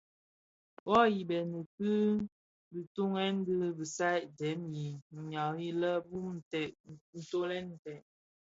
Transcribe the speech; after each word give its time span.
Wuo 0.87 1.01
ibëňi 1.21 1.61
ki 1.75 1.91
bitughe 2.73 3.23
dhi 3.45 3.57
bisai 3.77 4.19
bi 4.25 4.31
dèm 4.37 4.59
bi 4.71 4.85
nwari 5.27 5.67
lè 5.81 5.91
bum 6.07 6.27
ntèd 6.39 6.69
ntolè 7.19 7.59
nted. 7.71 8.03